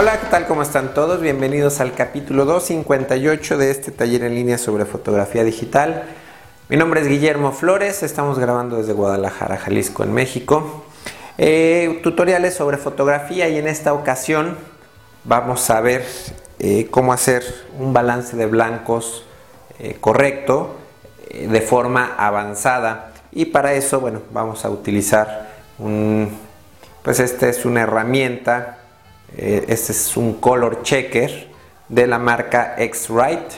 Hola, 0.00 0.18
¿qué 0.18 0.28
tal? 0.28 0.46
¿Cómo 0.46 0.62
están 0.62 0.94
todos? 0.94 1.20
Bienvenidos 1.20 1.78
al 1.78 1.92
capítulo 1.92 2.46
258 2.46 3.58
de 3.58 3.70
este 3.70 3.90
taller 3.90 4.24
en 4.24 4.34
línea 4.34 4.56
sobre 4.56 4.86
fotografía 4.86 5.44
digital. 5.44 6.04
Mi 6.70 6.78
nombre 6.78 7.02
es 7.02 7.06
Guillermo 7.06 7.52
Flores, 7.52 8.02
estamos 8.02 8.38
grabando 8.38 8.78
desde 8.78 8.94
Guadalajara, 8.94 9.58
Jalisco, 9.58 10.02
en 10.02 10.14
México. 10.14 10.86
Eh, 11.36 12.00
tutoriales 12.02 12.54
sobre 12.54 12.78
fotografía 12.78 13.50
y 13.50 13.58
en 13.58 13.68
esta 13.68 13.92
ocasión 13.92 14.56
vamos 15.24 15.68
a 15.68 15.82
ver 15.82 16.06
eh, 16.60 16.88
cómo 16.90 17.12
hacer 17.12 17.44
un 17.78 17.92
balance 17.92 18.38
de 18.38 18.46
blancos 18.46 19.26
eh, 19.80 19.98
correcto 20.00 20.76
de 21.30 21.60
forma 21.60 22.14
avanzada 22.16 23.12
y 23.32 23.44
para 23.44 23.74
eso 23.74 24.00
bueno 24.00 24.22
vamos 24.32 24.64
a 24.64 24.70
utilizar 24.70 25.50
un 25.78 26.38
pues 27.02 27.20
esta 27.20 27.50
es 27.50 27.66
una 27.66 27.82
herramienta 27.82 28.79
este 29.36 29.92
es 29.92 30.16
un 30.16 30.34
color 30.34 30.82
checker 30.82 31.50
de 31.90 32.06
la 32.06 32.18
marca 32.18 32.74
X-Rite. 32.78 33.56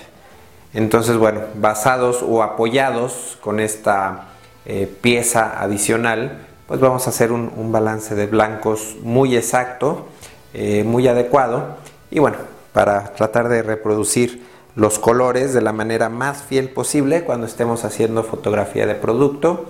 Entonces, 0.74 1.16
bueno, 1.16 1.42
basados 1.54 2.24
o 2.26 2.42
apoyados 2.42 3.38
con 3.40 3.60
esta 3.60 4.28
eh, 4.64 4.92
pieza 5.00 5.60
adicional, 5.60 6.46
pues 6.66 6.80
vamos 6.80 7.06
a 7.06 7.10
hacer 7.10 7.30
un, 7.30 7.72
balance 7.72 8.14
de 8.14 8.26
blancos 8.26 8.96
muy 9.02 9.36
exacto, 9.36 10.06
eh, 10.54 10.82
muy 10.84 11.06
adecuado. 11.08 11.76
Y 12.10 12.18
bueno, 12.20 12.38
para 12.72 13.12
tratar 13.12 13.48
de 13.48 13.62
reproducir 13.62 14.42
los 14.74 14.98
colores 14.98 15.52
de 15.52 15.60
la 15.60 15.72
manera 15.72 16.08
más 16.08 16.42
fiel 16.42 16.70
posible 16.70 17.24
cuando 17.24 17.46
estemos 17.46 17.84
haciendo 17.84 18.24
fotografía 18.24 18.86
de 18.86 18.94
producto 18.94 19.66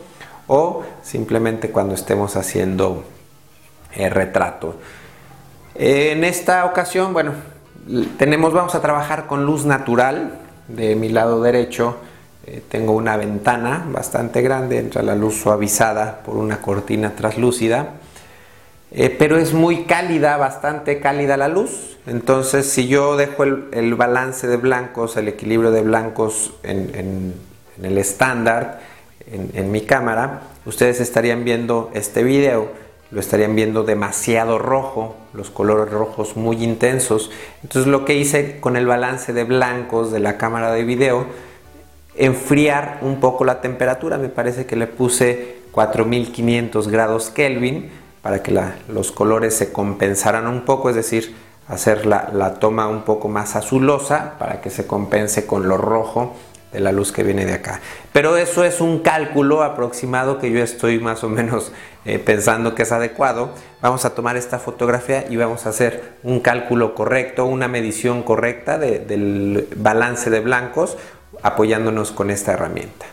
o 0.46 0.84
simplemente 1.02 1.70
cuando 1.70 1.94
estemos 1.94 2.36
haciendo 2.36 3.02
retrato. 3.96 4.76
En 5.74 6.22
esta 6.24 6.66
ocasión, 6.66 7.14
bueno, 7.14 7.32
tenemos, 8.18 8.52
vamos 8.52 8.74
a 8.74 8.82
trabajar 8.82 9.26
con 9.26 9.46
luz 9.46 9.64
natural. 9.64 10.38
De 10.68 10.94
mi 10.96 11.08
lado 11.08 11.42
derecho 11.42 11.96
eh, 12.46 12.62
tengo 12.68 12.92
una 12.92 13.16
ventana 13.16 13.84
bastante 13.90 14.42
grande, 14.42 14.78
entra 14.78 15.02
la 15.02 15.14
luz 15.14 15.40
suavizada 15.40 16.20
por 16.24 16.36
una 16.36 16.60
cortina 16.60 17.12
translúcida. 17.16 17.94
Eh, 18.90 19.14
pero 19.18 19.38
es 19.38 19.54
muy 19.54 19.84
cálida, 19.84 20.36
bastante 20.36 21.00
cálida 21.00 21.38
la 21.38 21.48
luz. 21.48 21.96
Entonces, 22.06 22.66
si 22.66 22.88
yo 22.88 23.16
dejo 23.16 23.44
el, 23.44 23.94
balance 23.94 24.46
de 24.46 24.58
blancos, 24.58 25.16
el 25.16 25.28
equilibrio 25.28 25.70
de 25.70 25.82
blancos 25.82 26.52
en, 26.62 27.34
el 27.82 27.96
estándar, 27.96 28.80
en 29.30 29.72
mi 29.72 29.80
cámara, 29.80 30.42
ustedes 30.66 31.00
estarían 31.00 31.44
viendo 31.44 31.90
este 31.94 32.22
video 32.22 32.82
lo 33.12 33.20
estarían 33.20 33.54
viendo 33.54 33.84
demasiado 33.84 34.58
rojo, 34.58 35.14
los 35.34 35.50
colores 35.50 35.92
rojos 35.92 36.34
muy 36.36 36.64
intensos. 36.64 37.30
Entonces 37.62 37.86
lo 37.86 38.06
que 38.06 38.14
hice 38.14 38.58
con 38.58 38.74
el 38.76 38.86
balance 38.86 39.34
de 39.34 39.44
blancos 39.44 40.10
de 40.10 40.18
la 40.18 40.38
cámara 40.38 40.72
de 40.72 40.82
video, 40.84 41.26
enfriar 42.16 42.98
un 43.02 43.20
poco 43.20 43.44
la 43.44 43.60
temperatura, 43.60 44.16
me 44.16 44.30
parece 44.30 44.64
que 44.64 44.76
le 44.76 44.86
puse 44.86 45.58
4500 45.72 46.88
grados 46.88 47.28
Kelvin 47.28 47.90
para 48.22 48.42
que 48.42 48.58
los 48.88 49.12
colores 49.12 49.54
se 49.54 49.72
compensaran 49.72 50.46
un 50.46 50.62
poco, 50.62 50.88
es 50.88 50.96
decir, 50.96 51.34
hacer 51.68 52.06
la, 52.06 52.30
la 52.32 52.54
toma 52.54 52.88
un 52.88 53.02
poco 53.02 53.28
más 53.28 53.56
azulosa 53.56 54.38
para 54.38 54.62
que 54.62 54.70
se 54.70 54.86
compense 54.86 55.46
con 55.46 55.68
lo 55.68 55.76
rojo 55.76 56.34
de 56.72 56.80
la 56.80 56.92
luz 56.92 57.12
que 57.12 57.22
viene 57.22 57.44
de 57.44 57.52
acá. 57.52 57.80
Pero 58.12 58.36
eso 58.36 58.64
es 58.64 58.80
un 58.80 59.00
cálculo 59.00 59.62
aproximado 59.62 60.38
que 60.38 60.50
yo 60.50 60.62
estoy 60.62 60.98
más 60.98 61.22
o 61.22 61.28
menos 61.28 61.72
eh, 62.04 62.18
pensando 62.18 62.74
que 62.74 62.82
es 62.82 62.92
adecuado. 62.92 63.50
Vamos 63.80 64.04
a 64.04 64.14
tomar 64.14 64.36
esta 64.36 64.58
fotografía 64.58 65.24
y 65.28 65.36
vamos 65.36 65.66
a 65.66 65.70
hacer 65.70 66.14
un 66.22 66.40
cálculo 66.40 66.94
correcto, 66.94 67.44
una 67.46 67.68
medición 67.68 68.22
correcta 68.22 68.78
del 68.78 69.68
balance 69.76 70.30
de 70.30 70.40
blancos 70.40 70.96
apoyándonos 71.42 72.12
con 72.12 72.30
esta 72.30 72.52
herramienta. 72.52 73.06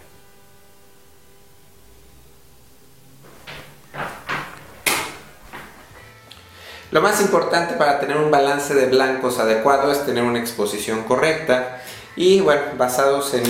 Lo 6.92 7.02
más 7.02 7.22
importante 7.22 7.76
para 7.76 8.00
tener 8.00 8.18
un 8.18 8.32
balance 8.32 8.74
de 8.74 8.88
blancos 8.88 9.38
adecuado 9.38 9.92
es 9.92 10.06
tener 10.08 10.24
una 10.24 10.40
exposición 10.40 11.04
correcta 11.04 11.82
y 12.16 12.42
bueno, 12.42 12.64
basados 12.80 13.36
en 13.36 13.44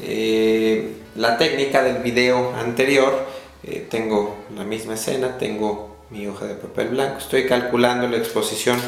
eh, 0.00 0.96
la 1.16 1.36
técnica 1.36 1.82
del 1.82 1.96
video 1.98 2.54
anterior, 2.54 3.26
eh, 3.66 3.86
tengo 3.90 4.36
la 4.54 4.64
misma 4.64 4.94
escena, 4.94 5.38
tengo 5.38 5.96
mi 6.10 6.26
hoja 6.26 6.46
de 6.46 6.54
papel 6.54 6.88
blanco, 6.88 7.18
estoy 7.18 7.46
calculando 7.46 8.06
la 8.08 8.18
exposición 8.18 8.78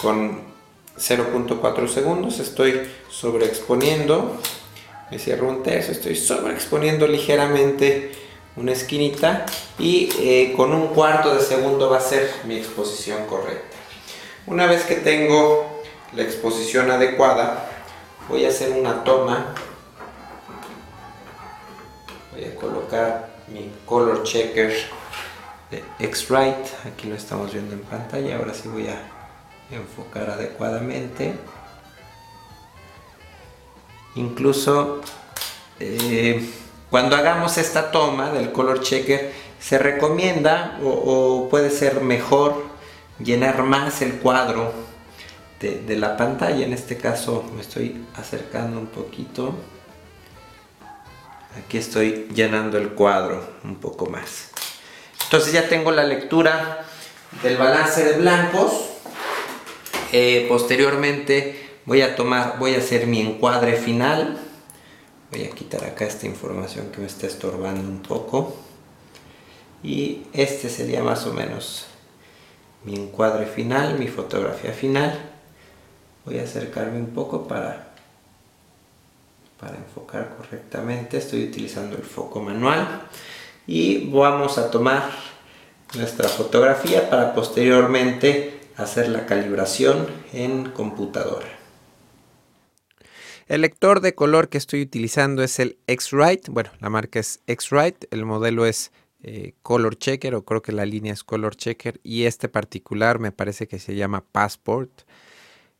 con 0.00 0.42
0.4 0.96 1.88
segundos, 1.88 2.38
estoy 2.38 2.82
sobreexponiendo, 3.10 4.38
me 5.10 5.18
cierro 5.18 5.48
un 5.48 5.62
tercio, 5.62 5.92
estoy 5.92 6.14
sobreexponiendo 6.14 7.06
ligeramente 7.06 8.12
una 8.56 8.72
esquinita 8.72 9.46
y 9.78 10.10
eh, 10.20 10.54
con 10.56 10.72
un 10.72 10.88
cuarto 10.88 11.34
de 11.34 11.40
segundo 11.40 11.90
va 11.90 11.98
a 11.98 12.00
ser 12.00 12.30
mi 12.44 12.56
exposición 12.56 13.26
correcta. 13.26 13.76
Una 14.46 14.66
vez 14.66 14.84
que 14.84 14.96
tengo 14.96 15.82
la 16.14 16.22
exposición 16.22 16.90
adecuada, 16.90 17.68
voy 18.28 18.44
a 18.44 18.48
hacer 18.48 18.70
una 18.72 19.02
toma. 19.04 19.54
Voy 22.32 22.44
a 22.44 22.54
colocar 22.56 23.31
mi 23.52 23.70
color 23.86 24.22
checker 24.22 24.72
de 25.70 25.84
X-Rite 25.98 26.70
aquí 26.86 27.08
lo 27.08 27.14
estamos 27.14 27.52
viendo 27.52 27.74
en 27.74 27.82
pantalla 27.82 28.36
ahora 28.36 28.54
sí 28.54 28.68
voy 28.68 28.88
a 28.88 29.00
enfocar 29.70 30.30
adecuadamente 30.30 31.34
incluso 34.14 35.00
eh, 35.80 36.50
cuando 36.90 37.16
hagamos 37.16 37.56
esta 37.58 37.90
toma 37.90 38.30
del 38.30 38.52
color 38.52 38.80
checker 38.80 39.32
se 39.58 39.78
recomienda 39.78 40.78
o 40.82 41.48
puede 41.48 41.70
ser 41.70 42.00
mejor 42.00 42.64
llenar 43.18 43.62
más 43.62 44.02
el 44.02 44.14
cuadro 44.14 44.72
de, 45.60 45.96
la 45.96 46.16
pantalla. 46.16 46.64
En 46.64 46.72
este 46.72 46.96
caso 46.96 47.44
me 47.54 47.60
estoy 47.60 48.04
acercando 48.16 48.78
un 48.80 48.86
poquito. 48.86 49.54
Aquí 51.56 51.78
estoy 51.78 52.28
llenando 52.34 52.78
el 52.78 52.90
cuadro 52.90 53.46
un 53.64 53.76
poco 53.76 54.06
más. 54.06 54.50
Entonces 55.24 55.52
ya 55.52 55.68
tengo 55.68 55.90
la 55.90 56.04
lectura 56.04 56.84
del 57.42 57.56
balance 57.56 58.04
de 58.04 58.18
blancos. 58.18 58.72
Eh, 60.12 60.46
posteriormente 60.48 61.78
voy 61.84 62.02
a 62.02 62.16
tomar, 62.16 62.58
voy 62.58 62.74
a 62.74 62.78
hacer 62.78 63.06
mi 63.06 63.20
encuadre 63.20 63.76
final. 63.76 64.38
Voy 65.30 65.44
a 65.44 65.50
quitar 65.50 65.84
acá 65.84 66.04
esta 66.04 66.26
información 66.26 66.90
que 66.90 67.00
me 67.00 67.06
está 67.06 67.26
estorbando 67.26 67.80
un 67.80 68.02
poco. 68.02 68.56
Y 69.82 70.26
este 70.32 70.68
sería 70.68 71.02
más 71.02 71.26
o 71.26 71.32
menos 71.32 71.86
mi 72.84 72.94
encuadre 72.94 73.46
final, 73.46 73.98
mi 73.98 74.08
fotografía 74.08 74.72
final 74.72 75.32
voy 76.24 76.38
a 76.38 76.44
acercarme 76.44 76.98
un 76.98 77.08
poco 77.08 77.48
para 77.48 77.91
para 79.62 79.76
enfocar 79.76 80.34
correctamente. 80.36 81.18
Estoy 81.18 81.44
utilizando 81.44 81.96
el 81.96 82.02
foco 82.02 82.40
manual. 82.42 83.02
Y 83.64 84.10
vamos 84.10 84.58
a 84.58 84.72
tomar 84.72 85.08
nuestra 85.94 86.28
fotografía 86.28 87.08
para 87.08 87.32
posteriormente 87.32 88.58
hacer 88.76 89.08
la 89.08 89.24
calibración 89.24 90.08
en 90.32 90.70
computadora. 90.70 91.46
El 93.46 93.60
lector 93.60 94.00
de 94.00 94.16
color 94.16 94.48
que 94.48 94.58
estoy 94.58 94.82
utilizando 94.82 95.44
es 95.44 95.60
el 95.60 95.78
X-Rite, 95.86 96.50
bueno, 96.50 96.70
la 96.80 96.90
marca 96.90 97.20
es 97.20 97.40
X-Rite, 97.46 98.08
el 98.10 98.24
modelo 98.24 98.66
es 98.66 98.90
eh, 99.22 99.54
Color 99.62 99.96
Checker 99.96 100.34
o 100.34 100.44
creo 100.44 100.62
que 100.62 100.72
la 100.72 100.86
línea 100.86 101.12
es 101.12 101.22
Color 101.22 101.54
Checker. 101.54 102.00
Y 102.02 102.24
este 102.24 102.48
particular 102.48 103.20
me 103.20 103.30
parece 103.30 103.68
que 103.68 103.78
se 103.78 103.94
llama 103.94 104.24
Passport. 104.32 105.02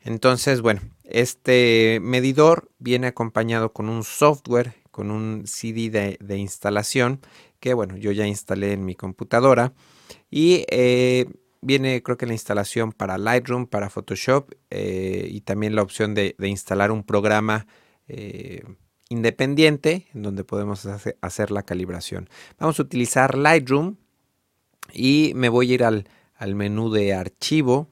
Entonces, 0.05 0.61
bueno, 0.61 0.81
este 1.05 2.01
medidor 2.03 2.71
viene 2.79 3.07
acompañado 3.07 3.73
con 3.73 3.89
un 3.89 4.03
software, 4.03 4.75
con 4.91 5.11
un 5.11 5.47
CD 5.47 6.17
de, 6.19 6.37
instalación 6.39 7.21
que, 7.61 7.75
bueno, 7.75 7.97
yo 7.97 8.11
ya 8.13 8.27
instalé 8.27 8.73
en 8.73 8.85
mi 8.85 8.95
computadora 8.95 9.73
y 10.31 10.65
eh, 10.71 11.27
viene 11.61 12.03
creo 12.03 12.17
que 12.17 12.27
la 12.27 12.33
instalación 12.33 12.93
para 12.93 13.17
Lightroom, 13.17 13.67
para 13.67 13.91
Photoshop 13.91 14.53
eh, 14.71 15.29
y 15.31 15.43
también 15.43 15.77
la 15.77 15.83
opción 15.83 16.15
de, 16.15 16.35
instalar 16.41 16.91
un 16.91 17.05
programa 17.05 17.67
eh, 18.09 18.63
independiente 19.09 20.09
en 20.15 20.23
donde 20.23 20.43
podemos 20.43 20.85
hacer, 20.87 21.51
la 21.51 21.63
calibración. 21.63 22.29
Vamos 22.59 22.79
a 22.79 22.83
utilizar 22.83 23.39
Lightroom 23.39 23.97
y 24.93 25.33
me 25.37 25.49
voy 25.49 25.71
a 25.71 25.75
ir 25.75 25.85
al, 25.85 26.09
al 26.35 26.57
menú 26.57 26.91
de 26.91 27.15
archivo 27.15 27.89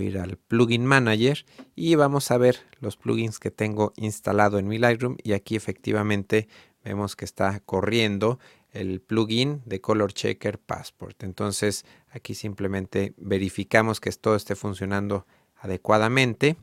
ir 0.00 0.18
al 0.18 0.36
plugin 0.36 0.86
manager 0.86 1.44
y 1.74 1.94
vamos 1.94 2.30
a 2.30 2.38
ver 2.38 2.60
los 2.80 2.96
plugins 2.96 3.38
que 3.38 3.50
tengo 3.50 3.92
instalado 3.96 4.58
en 4.58 4.68
mi 4.68 4.78
Lightroom 4.78 5.16
y 5.22 5.32
aquí 5.32 5.56
efectivamente 5.56 6.48
vemos 6.84 7.16
que 7.16 7.24
está 7.24 7.60
corriendo 7.60 8.38
el 8.72 9.00
plugin 9.00 9.62
de 9.66 9.80
Color 9.80 10.12
Checker 10.12 10.58
Passport. 10.58 11.22
Entonces 11.22 11.84
aquí 12.10 12.34
simplemente 12.34 13.14
verificamos 13.16 14.00
que 14.00 14.10
todo 14.12 14.36
esté 14.36 14.56
funcionando 14.56 15.26
adecuadamente. 15.56 16.56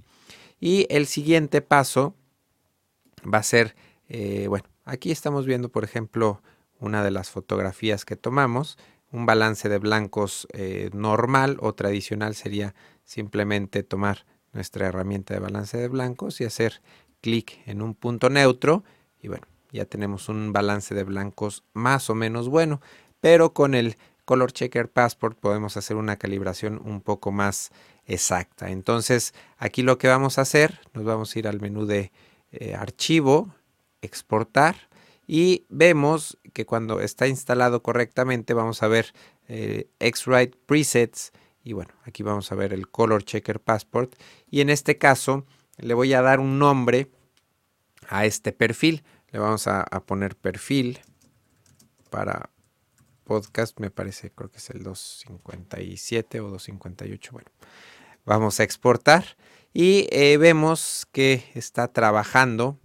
Y 0.60 0.88
el 0.90 1.08
siguiente 1.08 1.62
paso 1.62 2.16
va 3.22 3.40
a 3.40 3.44
ser, 3.44 3.76
eh, 4.10 4.48
bueno, 4.48 4.66
aquí 4.86 5.12
estamos 5.12 5.46
viendo, 5.46 5.70
por 5.70 5.84
ejemplo, 5.84 6.42
una 6.80 7.04
de 7.04 7.12
las 7.12 7.30
fotografías 7.30 8.06
que 8.06 8.16
tomamos. 8.16 8.78
Un 9.12 9.26
balance 9.26 9.70
de 9.70 9.80
blancos 9.80 10.48
eh, 10.54 10.90
normal 10.94 11.58
o 11.62 11.74
tradicional 11.74 12.36
sería 12.36 12.76
simplemente 13.10 13.82
tomar 13.82 14.24
nuestra 14.54 14.86
herramienta 14.86 15.34
de 15.34 15.40
balance 15.40 15.76
de 15.76 15.88
blancos 15.88 16.42
y 16.42 16.44
hacer 16.44 16.80
clic 17.22 17.60
en 17.66 17.82
un 17.82 17.96
punto 17.96 18.30
neutro 18.30 18.84
y 19.20 19.30
bueno, 19.30 19.48
ya 19.72 19.86
tenemos 19.86 20.30
un 20.30 20.54
balance 20.54 20.94
de 20.94 21.04
blancos 21.04 21.64
más 21.74 22.12
o 22.12 22.16
menos 22.16 22.50
bueno, 22.50 22.82
pero 23.20 23.52
con 23.52 23.74
el 23.74 23.98
Color 24.26 24.52
Checker 24.52 24.92
Passport 24.92 25.40
podemos 25.40 25.76
hacer 25.76 25.98
una 25.98 26.18
calibración 26.18 26.80
un 26.86 27.02
poco 27.02 27.32
más 27.32 27.72
exacta. 28.06 28.70
Entonces, 28.70 29.34
aquí 29.58 29.82
lo 29.82 29.98
que 29.98 30.08
vamos 30.08 30.38
a 30.38 30.42
hacer, 30.42 30.80
nos 30.94 31.04
vamos 31.04 31.36
a 31.36 31.40
ir 31.40 31.48
al 31.48 31.60
menú 31.60 31.88
de 31.88 32.12
eh, 32.52 32.76
archivo, 32.76 33.56
exportar 34.04 34.88
y 35.26 35.66
vemos 35.70 36.38
que 36.54 36.68
cuando 36.68 37.02
está 37.02 37.28
instalado 37.28 37.82
correctamente 37.82 38.54
vamos 38.54 38.84
a 38.84 38.88
ver 38.88 39.14
eh, 39.48 39.88
X-Rite 40.00 40.56
Presets 40.68 41.32
y 41.70 41.74
bueno, 41.74 41.94
aquí 42.04 42.24
vamos 42.24 42.52
a 42.52 42.56
ver 42.56 42.74
el 42.74 42.90
Color 42.90 43.24
Checker 43.24 43.60
Passport 43.60 44.16
y 44.50 44.62
en 44.62 44.72
este 44.72 44.98
caso 44.98 45.46
le 45.78 45.94
voy 45.94 46.14
a 46.14 46.24
dar 46.24 46.40
un 46.40 46.58
nombre 46.58 47.12
a 48.08 48.26
este 48.26 48.52
perfil. 48.52 49.04
Le 49.30 49.38
vamos 49.38 49.68
a, 49.68 49.86
poner 50.08 50.36
perfil 50.36 51.00
para 52.10 52.50
podcast, 53.24 53.80
me 53.80 53.92
parece, 53.92 54.32
creo 54.32 54.50
que 54.50 54.58
es 54.58 54.72
el 54.72 54.82
257 54.82 56.40
o 56.40 56.50
258. 56.50 57.32
Bueno, 57.34 57.52
vamos 58.26 58.60
a 58.60 58.64
exportar 58.64 59.38
y 59.72 60.08
eh, 60.10 60.38
vemos 60.38 61.06
que 61.12 61.52
está 61.54 61.90
trabajando, 61.94 62.80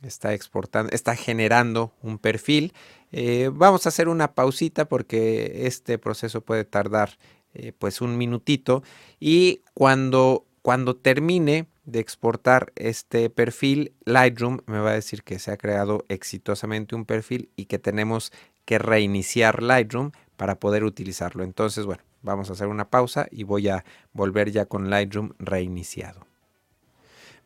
está 0.00 0.32
exportando, 0.32 0.90
está 0.94 1.14
generando 1.14 1.94
un 2.00 2.18
perfil. 2.18 2.72
Eh, 3.12 3.50
vamos 3.52 3.84
a 3.84 3.90
hacer 3.90 4.08
una 4.08 4.32
pausita 4.32 4.88
porque 4.88 5.66
este 5.66 5.98
proceso 5.98 6.40
puede 6.40 6.64
tardar 6.64 7.18
eh, 7.54 7.72
pues 7.76 8.00
un 8.00 8.16
minutito 8.16 8.82
y 9.18 9.62
cuando, 9.74 10.46
cuando 10.62 10.96
termine 10.96 11.66
de 11.84 12.00
exportar 12.00 12.72
este 12.76 13.30
perfil, 13.30 13.94
Lightroom 14.04 14.58
me 14.66 14.78
va 14.78 14.90
a 14.90 14.94
decir 14.94 15.22
que 15.22 15.38
se 15.38 15.50
ha 15.50 15.56
creado 15.56 16.04
exitosamente 16.08 16.94
un 16.94 17.04
perfil 17.04 17.50
y 17.56 17.66
que 17.66 17.78
tenemos 17.78 18.32
que 18.64 18.78
reiniciar 18.78 19.62
Lightroom 19.62 20.12
para 20.36 20.60
poder 20.60 20.84
utilizarlo. 20.84 21.42
Entonces, 21.42 21.86
bueno, 21.86 22.02
vamos 22.22 22.50
a 22.50 22.52
hacer 22.52 22.68
una 22.68 22.88
pausa 22.88 23.26
y 23.30 23.44
voy 23.44 23.68
a 23.68 23.84
volver 24.12 24.52
ya 24.52 24.66
con 24.66 24.90
Lightroom 24.90 25.32
reiniciado. 25.38 26.26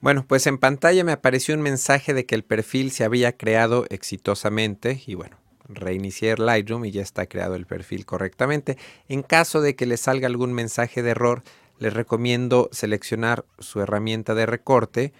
Bueno, 0.00 0.26
pues 0.28 0.46
en 0.46 0.58
pantalla 0.58 1.02
me 1.02 1.12
apareció 1.12 1.54
un 1.54 1.62
mensaje 1.62 2.12
de 2.12 2.26
que 2.26 2.34
el 2.34 2.44
perfil 2.44 2.90
se 2.90 3.04
había 3.04 3.38
creado 3.38 3.86
exitosamente 3.88 5.02
y 5.06 5.14
bueno, 5.14 5.38
reiniciar 5.68 6.38
Lightroom 6.38 6.84
y 6.84 6.90
ya 6.90 7.02
está 7.02 7.26
creado 7.26 7.54
el 7.54 7.66
perfil 7.66 8.04
correctamente. 8.06 8.76
En 9.08 9.22
caso 9.22 9.60
de 9.60 9.76
que 9.76 9.86
le 9.86 9.96
salga 9.96 10.26
algún 10.26 10.52
mensaje 10.52 11.02
de 11.02 11.10
error, 11.10 11.42
les 11.78 11.92
recomiendo 11.92 12.68
seleccionar 12.72 13.44
su 13.58 13.80
herramienta 13.80 14.34
de 14.34 14.46
recorte. 14.46 15.12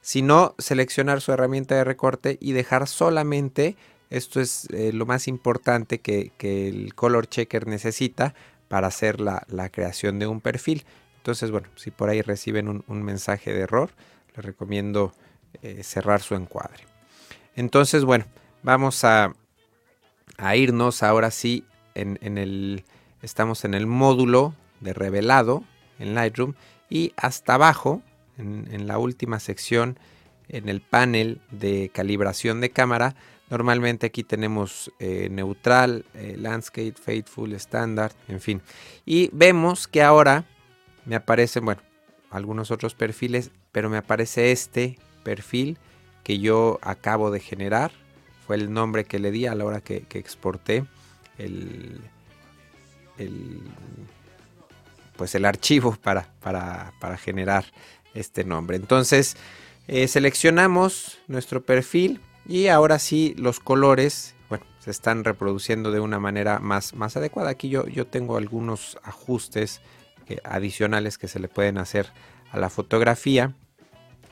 Si 0.00 0.22
no, 0.22 0.54
seleccionar 0.58 1.20
su 1.20 1.32
herramienta 1.32 1.74
de 1.74 1.84
recorte 1.84 2.38
y 2.40 2.52
dejar 2.52 2.88
solamente, 2.88 3.76
esto 4.10 4.40
es 4.40 4.66
eh, 4.72 4.92
lo 4.92 5.06
más 5.06 5.28
importante 5.28 6.00
que, 6.00 6.32
el 6.40 6.94
color 6.94 7.26
checker 7.26 7.66
necesita 7.66 8.34
para 8.68 8.86
hacer 8.86 9.20
la, 9.20 9.44
creación 9.70 10.18
de 10.18 10.26
un 10.26 10.40
perfil. 10.40 10.84
Entonces, 11.18 11.50
bueno, 11.50 11.68
si 11.76 11.90
por 11.90 12.08
ahí 12.08 12.22
reciben 12.22 12.82
un, 12.86 13.02
mensaje 13.02 13.52
de 13.52 13.60
error, 13.60 13.90
les 14.34 14.44
recomiendo 14.44 15.12
eh, 15.62 15.82
cerrar 15.82 16.22
su 16.22 16.34
encuadre. 16.34 16.84
Entonces, 17.54 18.04
bueno, 18.04 18.24
vamos 18.62 19.04
a, 19.04 19.34
a 20.38 20.56
irnos 20.56 21.02
ahora 21.02 21.30
sí 21.30 21.64
en, 21.94 22.38
el, 22.38 22.84
estamos 23.22 23.64
en 23.64 23.74
el 23.74 23.86
módulo 23.86 24.54
de 24.80 24.94
revelado 24.94 25.64
en 25.98 26.14
Lightroom 26.14 26.54
y 26.88 27.12
hasta 27.16 27.54
abajo, 27.54 28.02
en, 28.38 28.86
la 28.86 28.98
última 28.98 29.40
sección, 29.40 29.98
en 30.48 30.68
el 30.68 30.80
panel 30.80 31.40
de 31.50 31.90
calibración 31.92 32.60
de 32.60 32.70
cámara, 32.70 33.16
normalmente 33.50 34.06
aquí 34.06 34.22
tenemos 34.22 34.92
eh, 35.00 35.28
neutral, 35.30 36.06
eh, 36.14 36.36
landscape, 36.38 36.94
faithful, 36.94 37.52
standard, 37.54 38.12
en 38.28 38.40
fin. 38.40 38.62
Y 39.04 39.28
vemos 39.32 39.88
que 39.88 40.02
ahora 40.02 40.44
me 41.04 41.16
aparecen, 41.16 41.64
bueno, 41.64 41.82
algunos 42.30 42.70
otros 42.70 42.94
perfiles, 42.94 43.50
pero 43.72 43.90
me 43.90 43.96
aparece 43.96 44.52
este 44.52 44.98
perfil 45.24 45.78
que 46.22 46.38
yo 46.38 46.78
acabo 46.82 47.30
de 47.30 47.40
generar 47.40 47.90
fue 48.48 48.56
el 48.56 48.72
nombre 48.72 49.04
que 49.04 49.18
le 49.18 49.30
di 49.30 49.44
a 49.44 49.54
la 49.54 49.66
hora 49.66 49.82
que, 49.82 50.06
exporté 50.14 50.86
el, 51.36 52.00
pues 55.18 55.34
el 55.34 55.44
archivo 55.44 55.98
para, 56.02 56.32
para, 56.40 57.16
generar 57.18 57.66
este 58.14 58.44
nombre. 58.44 58.78
Entonces 58.78 59.36
eh, 59.86 60.08
seleccionamos 60.08 61.18
nuestro 61.26 61.62
perfil 61.62 62.22
y 62.46 62.68
ahora 62.68 62.98
sí 62.98 63.34
los 63.36 63.60
colores 63.60 64.34
bueno, 64.48 64.64
se 64.78 64.92
están 64.92 65.24
reproduciendo 65.24 65.90
de 65.90 66.00
una 66.00 66.18
manera 66.18 66.58
más, 66.58 66.94
más 66.94 67.18
adecuada. 67.18 67.50
Aquí 67.50 67.68
yo, 67.68 67.86
yo 67.86 68.06
tengo 68.06 68.38
algunos 68.38 68.96
ajustes 69.02 69.82
eh, 70.26 70.38
adicionales 70.42 71.18
que 71.18 71.28
se 71.28 71.38
le 71.38 71.48
pueden 71.48 71.76
hacer 71.76 72.06
a 72.50 72.58
la 72.58 72.70
fotografía. 72.70 73.52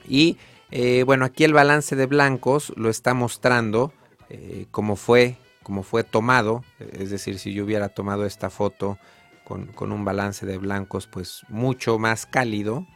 Y 0.08 0.38
eh, 0.70 1.02
bueno, 1.02 1.26
aquí 1.26 1.44
el 1.44 1.52
balance 1.52 1.96
de 1.96 2.06
blancos 2.06 2.72
lo 2.76 2.88
está 2.88 3.12
mostrando 3.12 3.92
eh, 4.28 4.66
como, 4.70 4.96
fue, 4.96 5.36
fue 5.82 6.04
tomado, 6.04 6.64
es 6.78 7.10
decir, 7.10 7.38
si 7.38 7.52
yo 7.52 7.64
hubiera 7.64 7.88
tomado 7.88 8.26
esta 8.26 8.50
foto 8.50 8.98
con, 9.44 9.92
un 9.92 10.04
balance 10.04 10.44
de 10.46 10.58
blancos 10.58 11.06
pues 11.06 11.42
mucho 11.48 11.98
más 11.98 12.26
cálido, 12.26 12.86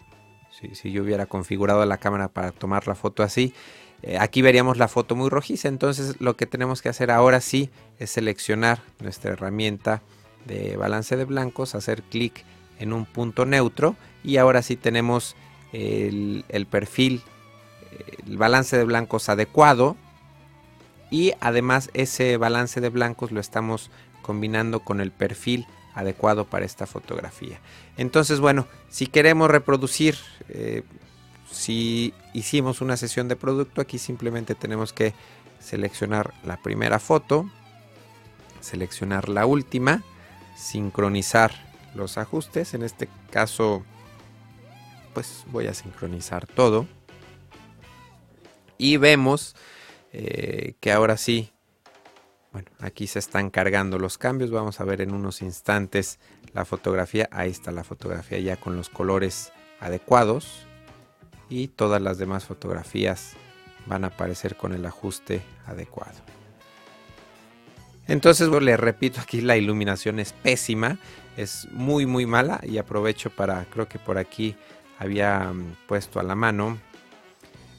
si, 0.50 0.91
yo 0.91 1.03
hubiera 1.03 1.27
configurado 1.27 1.85
la 1.87 1.99
cámara 1.99 2.29
para 2.29 2.50
tomar 2.50 2.88
la 2.88 2.97
foto 2.97 3.23
así, 3.23 3.55
eh, 4.03 4.19
aquí 4.19 4.43
veríamos 4.43 4.77
la 4.77 4.89
foto 4.89 5.15
muy 5.15 5.29
rojiza, 5.29 5.69
entonces 5.69 6.20
lo 6.20 6.37
que 6.37 6.46
tenemos 6.46 6.82
que 6.82 6.89
hacer 6.89 7.13
ahora 7.13 7.41
sí 7.41 7.70
es 7.99 8.10
seleccionar 8.10 8.82
nuestra 8.99 9.32
herramienta 9.32 10.03
de 10.46 10.77
balance 10.77 11.17
de 11.17 11.27
blancos, 11.27 11.77
hacer 11.77 12.03
clic 12.03 12.44
en 12.81 12.93
un 12.93 13.05
punto 13.05 13.46
neutro 13.46 13.94
y 14.25 14.39
ahora 14.39 14.63
sí 14.63 14.75
tenemos 14.75 15.37
el 15.72 16.67
perfil, 16.69 17.22
el 18.27 18.37
balance 18.37 18.77
de 18.77 18.84
blancos 18.84 19.29
adecuado 19.29 19.96
y 21.10 21.32
además 21.40 21.90
ese 21.94 22.36
balance 22.36 22.81
de 22.81 22.88
blancos 22.88 23.32
lo 23.32 23.40
estamos 23.40 23.90
combinando 24.22 24.81
con 24.81 25.00
el 25.00 25.10
perfil 25.10 25.67
adecuado 25.94 26.44
para 26.44 26.64
esta 26.64 26.86
fotografía. 26.86 27.58
Entonces, 27.96 28.40
bueno, 28.40 28.67
si 28.88 29.06
queremos 29.06 29.50
reproducir, 29.50 30.17
eh, 30.48 30.82
si 31.50 32.14
hicimos 32.32 32.81
una 32.81 32.96
sesión 32.96 33.29
de 33.29 33.36
producto, 33.36 33.81
aquí 33.81 33.98
simplemente 33.98 34.55
tenemos 34.55 34.93
que 34.93 35.14
seleccionar 35.58 36.32
la 36.44 36.56
primera 36.56 36.98
foto, 36.98 37.50
seleccionar 38.60 39.29
la 39.29 39.46
última, 39.46 40.02
sincronizar 40.56 41.52
los 41.94 42.19
ajustes. 42.19 42.74
En 42.74 42.82
este 42.82 43.08
caso, 43.31 43.84
pues 45.12 45.44
voy 45.46 45.67
a 45.67 45.74
sincronizar 45.74 46.46
todo. 46.46 46.86
Y 48.79 48.96
vemos 48.96 49.56
eh, 50.12 50.74
que 50.81 50.93
ahora 50.93 51.17
sí, 51.17 51.52
bueno, 52.52 52.69
aquí 52.81 53.06
se 53.06 53.19
están 53.19 53.50
cargando 53.50 53.98
los 53.98 54.19
cambios. 54.19 54.50
Vamos 54.50 54.81
a 54.81 54.84
ver 54.84 55.00
en 55.00 55.14
unos 55.14 55.43
instantes 55.43 56.19
la 56.52 56.64
fotografía. 56.64 57.29
Ahí 57.32 57.50
está 57.50 57.70
la 57.70 57.84
fotografía 57.84 58.38
ya 58.38 58.56
con 58.56 58.76
los 58.76 58.88
colores 58.88 59.52
adecuados. 59.79 60.67
Y 61.48 61.69
todas 61.69 62.00
las 62.00 62.19
demás 62.19 62.44
fotografías 62.44 63.32
van 63.86 64.05
a 64.05 64.08
aparecer 64.08 64.56
con 64.56 64.72
el 64.72 64.84
ajuste 64.86 65.43
adecuado. 65.67 66.20
Entonces 68.06 68.48
le 68.48 68.76
repito 68.76 69.20
aquí 69.20 69.40
la 69.40 69.56
iluminación 69.56 70.19
es 70.19 70.32
pésima, 70.32 70.98
es 71.36 71.69
muy 71.70 72.06
muy 72.06 72.26
mala 72.26 72.60
y 72.64 72.79
aprovecho 72.79 73.31
para, 73.31 73.64
creo 73.67 73.88
que 73.88 74.00
por 74.00 74.19
aquí 74.19 74.56
había 74.98 75.52
mm, 75.52 75.76
puesto 75.86 76.19
a 76.19 76.24
la 76.24 76.34
mano, 76.34 76.79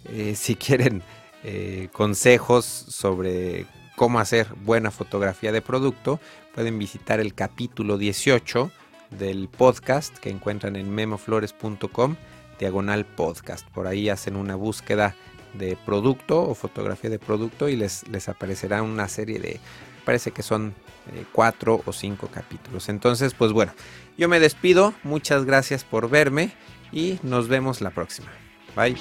eh, 0.05 0.35
si 0.37 0.55
quieren 0.55 1.03
eh, 1.43 1.89
consejos 1.91 2.65
sobre 2.65 3.65
cómo 3.95 4.19
hacer 4.19 4.47
buena 4.63 4.91
fotografía 4.91 5.51
de 5.51 5.61
producto, 5.61 6.19
pueden 6.53 6.79
visitar 6.79 7.19
el 7.19 7.33
capítulo 7.33 7.97
18 7.97 8.71
del 9.11 9.49
podcast 9.49 10.17
que 10.17 10.29
encuentran 10.29 10.75
en 10.75 10.93
memoflores.com 10.93 12.15
diagonal 12.59 13.05
podcast. 13.05 13.67
Por 13.69 13.87
ahí 13.87 14.09
hacen 14.09 14.35
una 14.35 14.55
búsqueda 14.55 15.15
de 15.53 15.77
producto 15.85 16.41
o 16.41 16.55
fotografía 16.55 17.09
de 17.09 17.19
producto 17.19 17.67
y 17.67 17.75
les, 17.75 18.07
les 18.07 18.29
aparecerá 18.29 18.83
una 18.83 19.07
serie 19.07 19.39
de, 19.39 19.59
parece 20.05 20.31
que 20.31 20.43
son 20.43 20.73
eh, 21.13 21.25
cuatro 21.31 21.81
o 21.85 21.91
cinco 21.91 22.27
capítulos. 22.27 22.87
Entonces, 22.89 23.33
pues 23.33 23.51
bueno, 23.51 23.73
yo 24.17 24.29
me 24.29 24.39
despido, 24.39 24.93
muchas 25.03 25.45
gracias 25.45 25.83
por 25.83 26.09
verme 26.09 26.51
y 26.91 27.19
nos 27.23 27.47
vemos 27.47 27.81
la 27.81 27.89
próxima. 27.89 28.29
Bye. 28.75 28.95